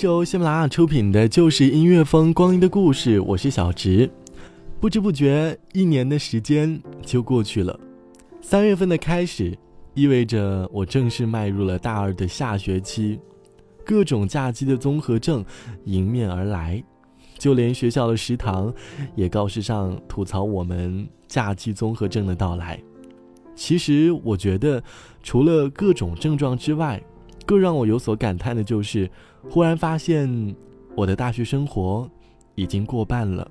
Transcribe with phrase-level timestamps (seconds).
[0.00, 4.10] 是由喜马拉雅出品的《就是音乐风光阴的故事》，我是小直。
[4.80, 7.78] 不知不觉，一年的时间就过去了。
[8.40, 9.54] 三月份的开始，
[9.92, 13.20] 意味着我正式迈入了大二的下学期。
[13.84, 15.44] 各种假期的综合症
[15.84, 16.82] 迎面而来，
[17.36, 18.72] 就连学校的食堂
[19.14, 22.80] 也告示上吐槽我们假期综合症的到来。
[23.54, 24.82] 其实，我觉得
[25.22, 27.02] 除了各种症状之外，
[27.44, 29.06] 更让我有所感叹的就是。
[29.48, 30.54] 忽然发现，
[30.94, 32.08] 我的大学生活
[32.54, 33.50] 已经过半了，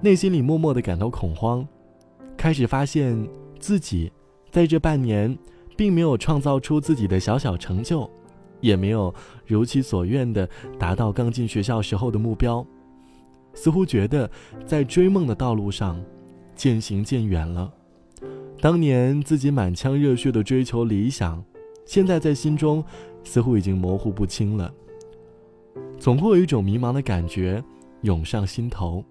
[0.00, 1.66] 内心里默默的感到恐慌，
[2.36, 4.10] 开始发现自己
[4.50, 5.36] 在这半年
[5.76, 8.10] 并没有创造出自己的小小成就，
[8.60, 9.14] 也没有
[9.46, 10.48] 如其所愿的
[10.78, 12.66] 达到刚进学校时候的目标，
[13.54, 14.30] 似乎觉得
[14.66, 16.02] 在追梦的道路上
[16.56, 17.72] 渐行渐远了。
[18.60, 21.44] 当年自己满腔热血的追求理想，
[21.84, 22.82] 现在在心中
[23.22, 24.72] 似乎已经模糊不清了。
[26.04, 27.64] 总会有一种迷茫的感觉
[28.02, 29.02] 涌上心头。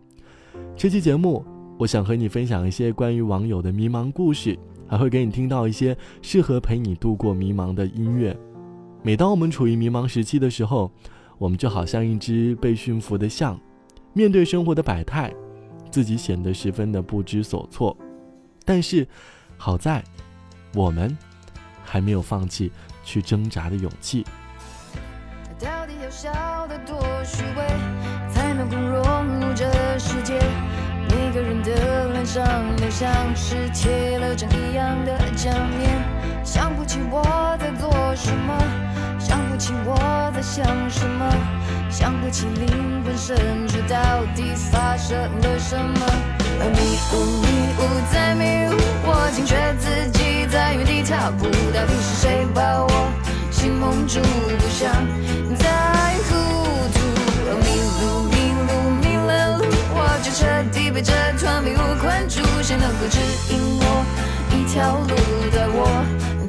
[0.78, 1.44] 这期节目，
[1.80, 4.56] 我想和你分享一些关于网友的迷茫故事，
[4.88, 8.40] 还会给你听到一些适合陪你度过迷茫的音乐。
[9.02, 10.92] 每当我们处于迷茫时期的时候，
[11.40, 13.60] 我们就好像一只被驯服的象，
[14.14, 15.34] 面对生活的百态，
[15.90, 17.98] 自己显得十分的不知所措。
[18.64, 19.08] 但是，
[19.58, 20.04] 好在，
[20.76, 21.18] 我们
[21.84, 22.72] 还没有放弃
[23.04, 24.24] 去挣扎的勇气。
[26.86, 27.66] 多虚伪，
[28.34, 29.66] 才能够融入这
[29.98, 30.40] 世界。
[31.10, 32.44] 每个人的脸上
[32.78, 36.02] 都像是贴了张一样的假面。
[36.44, 37.24] 想不起我
[37.60, 38.58] 在做什么，
[39.20, 41.26] 想不起我在想什么，
[41.90, 43.98] 想不起灵魂深处到
[44.36, 46.06] 底发生了什么。
[46.64, 47.82] 迷雾迷雾
[48.12, 51.46] 在迷雾，我惊觉自己在原地踏步。
[51.74, 53.12] 到底是谁把我
[53.52, 54.20] 心蒙住？
[54.20, 54.92] 不想
[64.74, 65.16] 条路，
[65.52, 65.86] 带我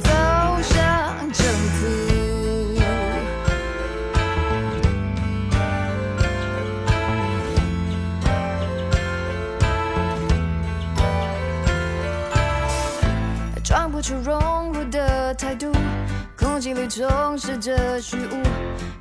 [0.00, 0.08] 走
[0.62, 0.74] 向
[1.30, 1.44] 正
[1.76, 1.84] 途？
[13.62, 15.70] 装不出融入的态度，
[16.34, 18.42] 空气里充斥着虚无。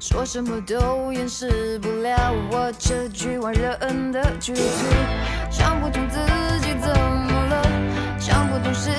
[0.01, 4.61] 说什么都掩饰不了我这局外人的局促，
[5.49, 6.19] 想不通自
[6.59, 7.63] 己怎么了，
[8.19, 8.89] 想不通世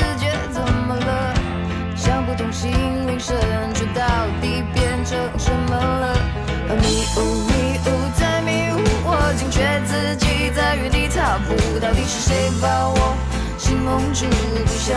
[12.64, 13.14] 把我
[13.58, 14.96] 心蒙住，不想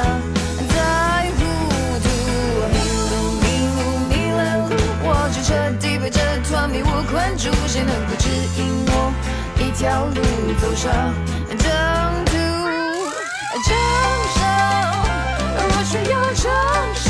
[0.69, 1.39] 再糊
[1.99, 2.07] 涂。
[2.71, 2.75] 迷
[3.11, 3.13] 路，
[3.43, 3.45] 迷
[3.75, 4.39] 路，迷了
[4.69, 4.71] 路，
[5.03, 5.05] 我
[5.35, 7.51] 就彻底被这团迷雾困住。
[7.67, 9.11] 谁能够指引我
[9.59, 10.21] 一条路
[10.61, 11.13] 走上
[11.49, 11.67] 正
[12.31, 12.31] 途？
[13.67, 13.75] 承
[14.37, 14.39] 受，
[15.59, 16.47] 我需要承
[16.95, 17.05] 受。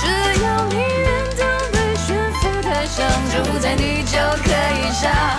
[0.00, 0.02] 只
[0.42, 1.06] 要你愿
[1.36, 2.96] 登对悬浮台上，
[3.28, 5.29] 站在你就可以上。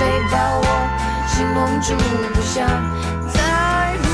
[0.00, 0.64] 谁把我
[1.28, 1.92] 心蒙住，
[2.32, 2.64] 不想
[3.28, 3.36] 再
[4.00, 4.04] 糊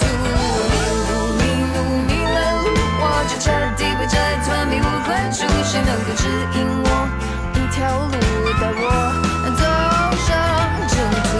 [0.00, 0.02] 涂。
[0.18, 1.40] 迷路迷
[1.70, 2.66] 路迷了路，
[2.98, 3.46] 我就彻
[3.78, 5.46] 底被这团迷雾困住。
[5.62, 6.26] 谁能够指
[6.58, 7.06] 引我
[7.54, 7.78] 一条
[8.10, 8.18] 路，
[8.58, 8.82] 带我
[9.54, 9.62] 走
[10.26, 10.28] 上
[10.90, 10.98] 正
[11.30, 11.38] 途？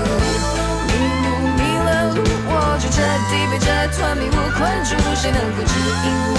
[0.87, 0.94] 迷
[1.25, 1.26] 路
[1.58, 3.66] 迷了路，我就彻底被这
[3.98, 4.94] 团迷雾困住。
[5.16, 5.75] 谁能够指
[6.06, 6.06] 引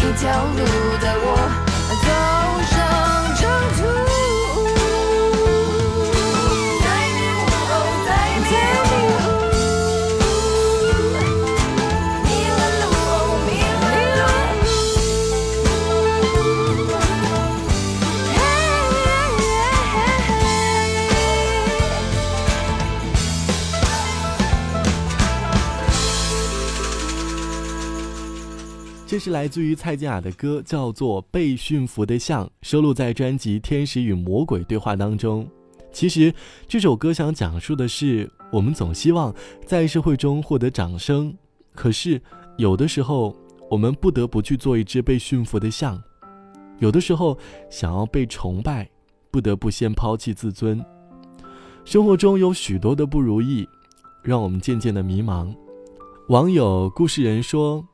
[0.00, 0.60] 一条路，
[1.00, 1.26] 带我
[2.04, 2.23] 走？
[29.14, 35.48] 这是来自于蔡健雅的歌，叫做《被驯服的象》，收录在专辑《天使与魔鬼对话》当中。
[35.92, 36.34] 其实
[36.66, 39.32] 这首歌想讲述的是，我们总希望
[39.64, 41.32] 在社会中获得掌声，
[41.76, 42.20] 可是
[42.56, 43.32] 有的时候
[43.70, 45.96] 我们不得不去做一只被驯服的象；
[46.80, 47.38] 有的时候
[47.70, 48.90] 想要被崇拜，
[49.30, 50.84] 不得不先抛弃自尊。
[51.84, 53.64] 生活中有许多的不如意，
[54.24, 55.54] 让我们渐渐的迷茫。
[56.30, 57.86] 网友故事人说：“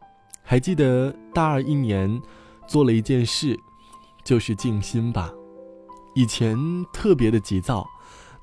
[0.50, 2.20] 还记得大二一年
[2.66, 3.56] 做了一件事，
[4.24, 5.32] 就是静心吧。”
[6.16, 6.58] 以前
[6.92, 7.86] 特别的急躁，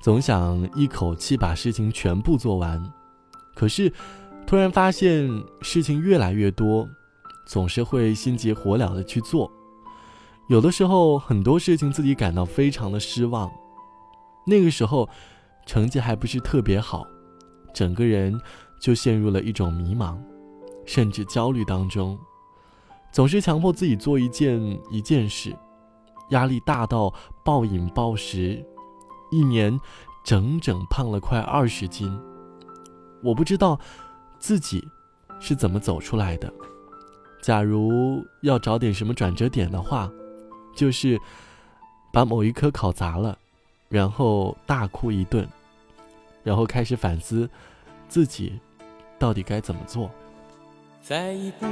[0.00, 2.82] 总想一口气把事情全部做完，
[3.54, 3.92] 可是
[4.46, 5.28] 突然发现
[5.60, 6.88] 事情越来越多，
[7.46, 9.52] 总是会心急火燎的去做。
[10.48, 13.50] 有的时候很多事情自己感到非常的失望，
[14.46, 15.06] 那个时候
[15.66, 17.06] 成绩还不是特别好，
[17.74, 18.40] 整个人
[18.80, 20.16] 就陷入了一种迷茫，
[20.88, 22.18] 甚至焦虑当中，
[23.12, 24.58] 总是强迫自己做一件
[24.90, 25.54] 一件事。
[26.30, 27.12] 压力大到
[27.44, 28.64] 暴饮暴食，
[29.30, 29.78] 一年
[30.24, 32.18] 整整胖了快二十斤。
[33.22, 33.78] 我不知道
[34.38, 34.82] 自己
[35.38, 36.50] 是怎么走出来的。
[37.42, 40.10] 假如要找点什么转折点的话，
[40.74, 41.20] 就是
[42.12, 43.38] 把某一科考砸了，
[43.90, 45.46] 然后大哭一顿，
[46.42, 47.48] 然后开始反思
[48.08, 48.58] 自己
[49.18, 50.10] 到底该怎么做。
[51.00, 51.66] 再一步，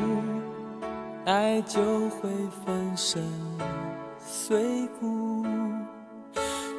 [1.27, 2.31] 爱就会
[2.65, 3.23] 粉身。
[4.19, 5.45] 碎骨，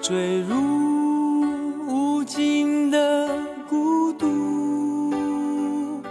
[0.02, 0.56] 坠入
[1.88, 3.30] 无尽的
[3.70, 6.02] 孤独。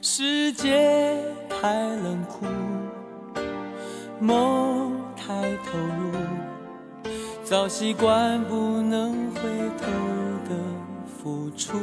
[0.00, 1.18] 世界
[1.48, 2.46] 太冷酷，
[4.20, 7.10] 梦太投入，
[7.42, 9.40] 早习惯不能回
[9.78, 9.86] 头
[10.48, 10.56] 的
[11.06, 11.76] 付出。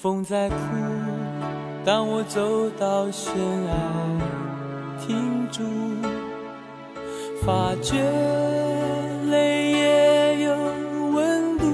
[0.00, 0.56] 风在哭，
[1.84, 3.34] 当我走到悬
[3.66, 3.74] 崖。
[5.00, 5.64] 停住，
[7.44, 7.96] 发觉
[9.28, 10.54] 泪也有
[11.14, 11.64] 温度。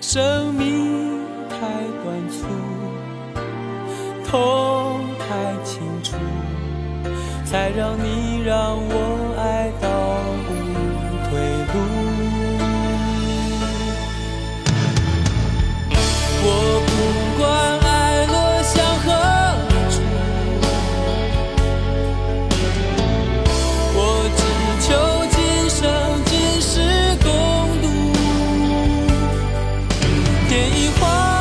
[0.00, 1.20] 生命
[1.50, 1.56] 太
[2.02, 2.46] 短促，
[4.24, 5.28] 痛太
[5.62, 6.16] 清楚，
[7.44, 8.87] 才让你让我
[30.48, 31.37] 天已荒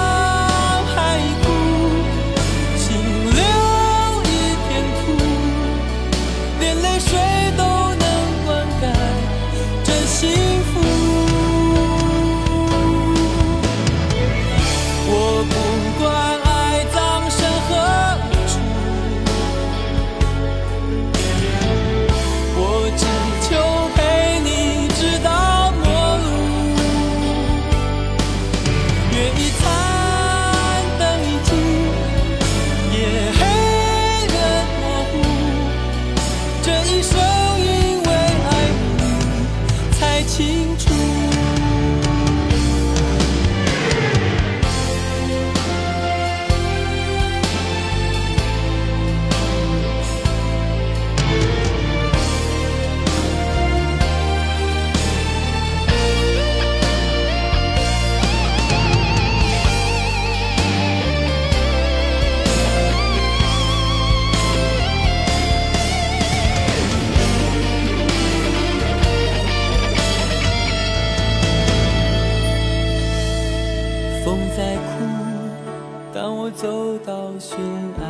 [76.58, 77.60] 走到悬
[78.00, 78.04] 崖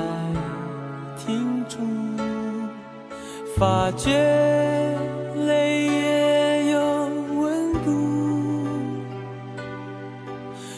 [1.18, 1.80] 停住
[3.58, 4.10] 发觉
[5.46, 6.80] 泪也有
[7.36, 8.66] 温度，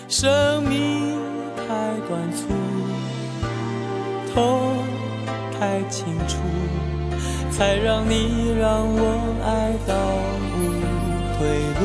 [0.07, 1.19] 生命
[1.57, 1.63] 太
[2.07, 2.47] 短促，
[4.33, 4.73] 痛
[5.59, 6.39] 太清楚，
[7.51, 9.93] 才让你让我爱到
[10.55, 10.57] 无
[11.37, 11.45] 退
[11.79, 11.81] 路。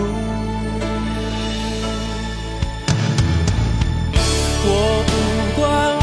[4.67, 4.69] 我
[5.65, 5.94] 不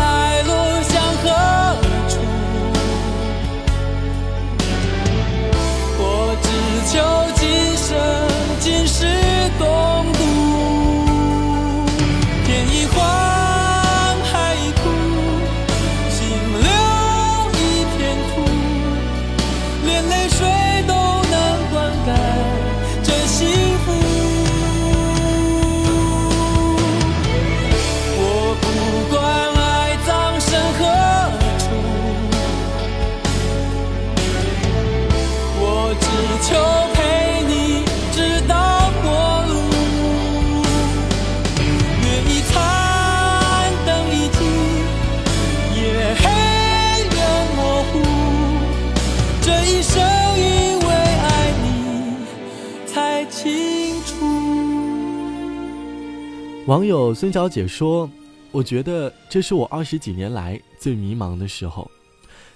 [56.68, 58.08] 网友孙小姐说
[58.53, 61.89] ：“我觉得这是我二十几年来最迷茫的时候，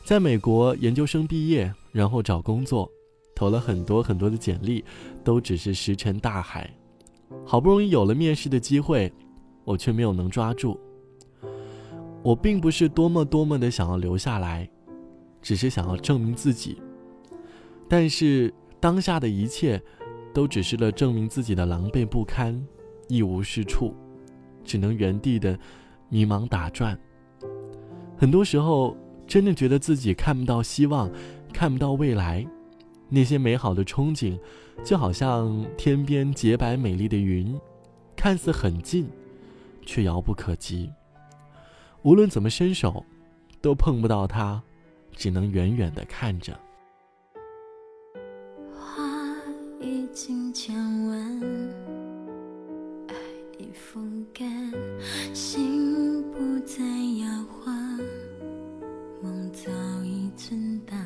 [0.04, 2.88] 在美国研究生毕业，然后找工作，
[3.34, 4.86] 投了很多很多的简历，
[5.24, 6.70] 都只是石沉大海。
[7.44, 9.12] 好不容易有了面试的机会，
[9.64, 10.80] 我却没有能抓住。
[12.22, 14.70] 我并不是多么多么的想要留下来，
[15.42, 16.78] 只是想要证明自己。
[17.90, 19.82] 但是当下的一切，
[20.32, 22.64] 都只是了证明自己的狼狈不堪。”
[23.08, 23.94] 一无是处，
[24.64, 25.58] 只能原地的
[26.10, 26.98] 迷茫打转。
[28.18, 28.96] 很多时候，
[29.28, 31.12] 真的觉得自己看不到希望，
[31.54, 32.46] 看不到未来。
[33.08, 34.40] 那些美好的憧憬，
[34.84, 37.60] 就好像天边洁白美丽的云，
[38.16, 39.08] 看似很近，
[39.86, 40.92] 却遥不可及。
[42.02, 43.06] 无论怎么伸手，
[43.62, 44.62] 都碰不到它，
[45.16, 46.60] 只能远远的看着。
[48.74, 49.04] 花
[49.80, 50.76] 已经千
[51.08, 51.65] 万。
[53.76, 54.50] 风干，
[55.34, 56.84] 心不再
[57.20, 58.00] 摇晃，
[59.22, 59.70] 梦早
[60.04, 60.98] 已存档。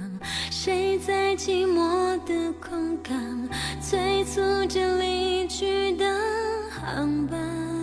[0.51, 3.49] 谁在寂寞的空港
[3.81, 6.05] 催促着离去的
[6.69, 7.78] 航班？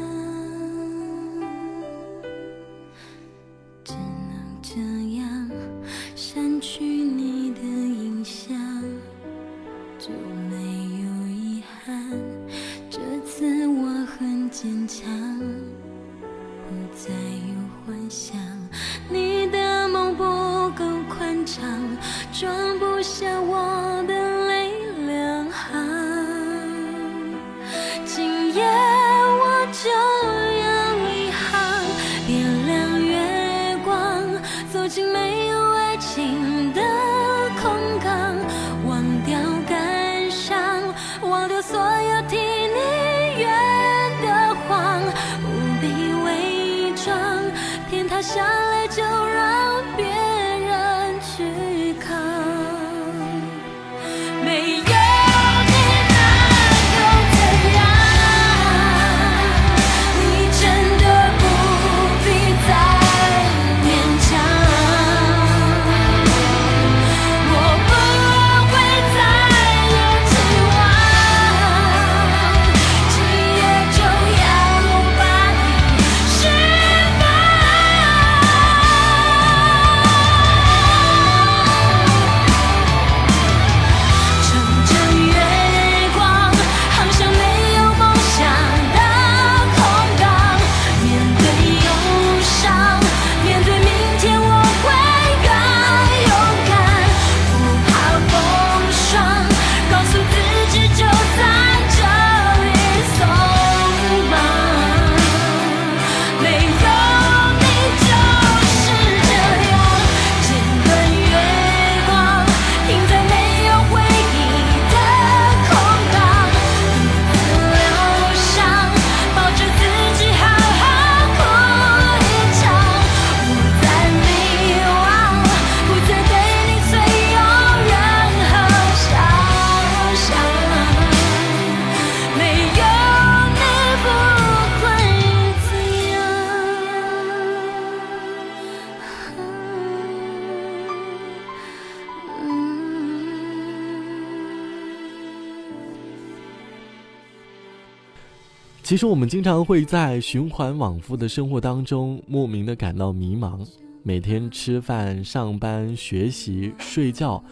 [148.87, 153.69] 其实我们经常会在循环往复的生活当中莫名的感到迷茫，
[154.05, 157.43] 每天吃饭、上班、学习、睡觉，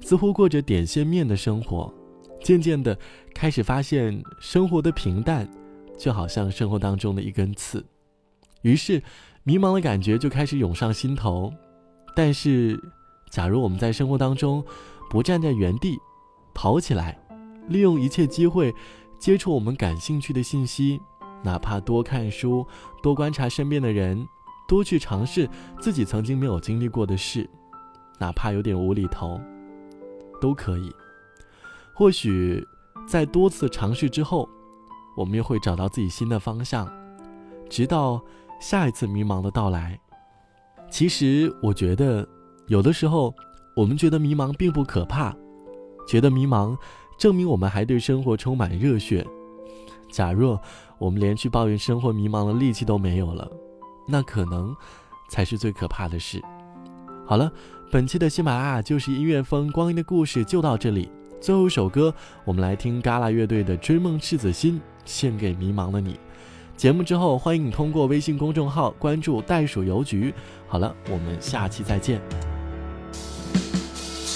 [0.00, 1.92] 似乎过着点线面的生活。
[2.44, 2.96] 渐渐的，
[3.34, 5.50] 开始发现生活的平淡，
[5.98, 7.84] 就好像生活当中的一根刺。
[8.62, 9.02] 于是，
[9.42, 11.52] 迷茫的感觉就开始涌上心头。
[12.14, 12.80] 但是，
[13.30, 14.64] 假如我们在生活当中
[15.10, 15.96] 不站在原地，
[16.54, 17.18] 跑起来，
[17.66, 18.72] 利用一切机会。
[19.18, 21.00] 接触我们感兴趣的信息，
[21.42, 22.66] 哪怕多看书、
[23.02, 24.26] 多观察身边的人、
[24.68, 25.48] 多去尝试
[25.80, 27.48] 自己曾经没有经历过的事，
[28.18, 29.40] 哪怕有点无厘头，
[30.40, 30.94] 都可以。
[31.94, 32.66] 或许
[33.06, 34.48] 在多次尝试之后，
[35.16, 36.90] 我们又会找到自己新的方向，
[37.70, 38.22] 直到
[38.60, 39.98] 下一次迷茫的到来。
[40.90, 42.28] 其实，我觉得
[42.66, 43.34] 有的时候，
[43.76, 45.34] 我们觉得迷茫并不可怕，
[46.06, 46.76] 觉得迷茫。
[47.18, 49.26] 证明我们还对生活充满热血。
[50.10, 50.60] 假若
[50.98, 53.50] 我们连去抱怨生活迷茫的力气都没有了，
[54.06, 54.74] 那可能
[55.28, 56.40] 才是最可怕的事。
[57.26, 57.50] 好了，
[57.90, 61.10] 本期的喜马拉雅就是音乐风光阴的故事就到这里。
[61.40, 66.18] 最后一首歌，我们来听嘎啦乐队的《追梦赤子心》，献给迷茫的你。
[66.76, 70.32] 节目之后，欢迎你通过微信公众号关注袋鼠邮局。
[70.66, 72.20] 好了，我们下期再见。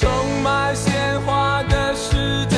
[0.00, 0.10] 充
[0.42, 2.57] 满鲜花的世界